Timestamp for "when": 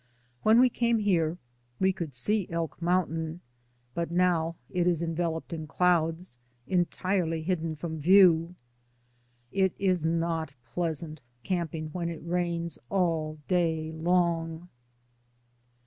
0.41-0.59, 11.93-12.09